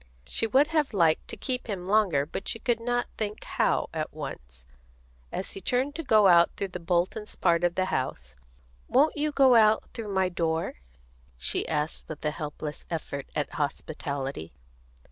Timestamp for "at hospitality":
13.35-14.53